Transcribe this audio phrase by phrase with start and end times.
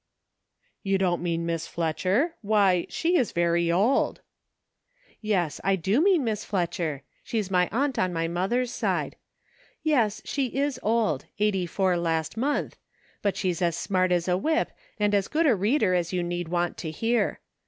[0.81, 4.21] "You don't mean Miss Fletcher.* Why, she is very old!""
[5.21, 9.15] Yes, I do, mean Miss Fletcher; she's my aunt on my mother's side;
[9.83, 12.77] yes, she is old, eighty four last month,
[13.21, 15.45] but she's as smart as a whip, and as 204 DIFFERING WORLDS.
[15.45, 17.39] good a reader as you need want to hear.